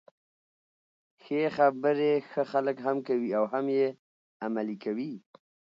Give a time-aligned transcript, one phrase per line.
[1.23, 3.87] ښې خبري ښه خلک هم کوي او هم يې
[4.45, 5.13] عملي کوي.